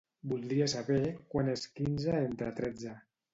[0.29, 1.01] Voldria saber
[1.35, 2.97] quant és quinze entre tretze.